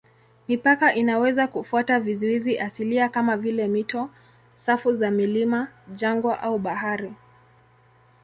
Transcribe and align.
Mipaka 0.47 0.95
inaweza 0.95 1.47
kufuata 1.47 1.99
vizuizi 1.99 2.59
asilia 2.59 3.09
kama 3.09 3.37
vile 3.37 3.67
mito, 3.67 4.09
safu 4.51 4.95
za 4.95 5.11
milima, 5.11 5.67
jangwa 5.93 6.39
au 6.41 6.59
bahari. 6.59 7.13